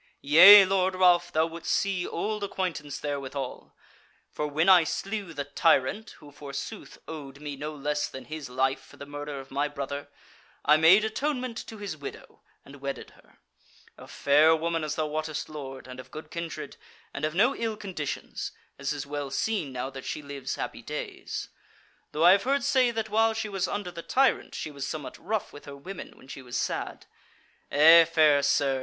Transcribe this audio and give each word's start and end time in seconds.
Yea, 0.23 0.65
Lord 0.65 0.95
Ralph, 0.95 1.31
thou 1.31 1.45
would'st 1.45 1.71
see 1.71 2.07
old 2.07 2.43
acquaintance 2.43 2.97
there 2.99 3.19
withal: 3.19 3.75
for 4.31 4.47
when 4.47 4.67
I 4.67 4.83
slew 4.83 5.31
the 5.31 5.43
tyrant, 5.43 6.15
who 6.17 6.31
forsooth 6.31 6.97
owed 7.07 7.39
me 7.39 7.55
no 7.55 7.75
less 7.75 8.07
than 8.07 8.25
his 8.25 8.49
life 8.49 8.79
for 8.83 8.97
the 8.97 9.05
murder 9.05 9.39
of 9.39 9.51
my 9.51 9.67
brother, 9.67 10.07
I 10.65 10.75
made 10.77 11.05
atonement 11.05 11.55
to 11.67 11.77
his 11.77 11.95
widow, 11.95 12.41
and 12.65 12.77
wedded 12.81 13.11
her: 13.11 13.37
a 13.95 14.07
fair 14.07 14.55
woman 14.55 14.83
as 14.83 14.95
thou 14.95 15.05
wottest, 15.05 15.49
lord, 15.49 15.85
and 15.87 15.99
of 15.99 16.09
good 16.09 16.31
kindred, 16.31 16.77
and 17.13 17.23
of 17.23 17.35
no 17.35 17.55
ill 17.55 17.77
conditions, 17.77 18.51
as 18.79 18.93
is 18.93 19.05
well 19.05 19.29
seen 19.29 19.71
now 19.71 19.91
that 19.91 20.05
she 20.05 20.23
lives 20.23 20.55
happy 20.55 20.81
days. 20.81 21.49
Though 22.11 22.25
I 22.25 22.31
have 22.31 22.41
heard 22.41 22.63
say 22.63 22.89
that 22.89 23.09
while 23.11 23.35
she 23.35 23.49
was 23.49 23.67
under 23.67 23.91
the 23.91 24.01
tyrant 24.01 24.55
she 24.55 24.71
was 24.71 24.87
somewhat 24.87 25.19
rough 25.23 25.53
with 25.53 25.65
her 25.65 25.77
women 25.77 26.17
when 26.17 26.27
she 26.27 26.41
was 26.41 26.57
sad. 26.57 27.05
Eh, 27.69 28.05
fair 28.05 28.41
sir! 28.41 28.79